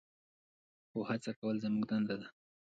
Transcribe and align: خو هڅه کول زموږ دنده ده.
خو 0.89 0.99
هڅه 1.09 1.31
کول 1.39 1.55
زموږ 1.63 1.83
دنده 1.89 2.15
ده. 2.21 2.27